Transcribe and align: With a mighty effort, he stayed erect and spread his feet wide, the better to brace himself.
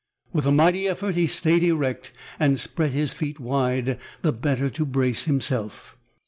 With 0.33 0.47
a 0.47 0.51
mighty 0.51 0.87
effort, 0.87 1.13
he 1.15 1.27
stayed 1.27 1.61
erect 1.61 2.09
and 2.39 2.59
spread 2.59 2.89
his 2.89 3.13
feet 3.13 3.39
wide, 3.39 3.99
the 4.23 4.33
better 4.33 4.67
to 4.67 4.83
brace 4.83 5.25
himself. 5.25 5.95